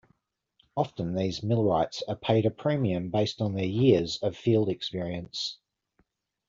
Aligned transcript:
Often, 0.75 1.13
these 1.13 1.43
millwrights 1.43 2.01
are 2.07 2.15
paid 2.15 2.47
a 2.47 2.49
premium 2.49 3.11
based 3.11 3.39
on 3.39 3.53
their 3.53 3.63
years 3.67 4.17
of 4.23 4.35
field 4.35 4.67
experience. 4.67 5.59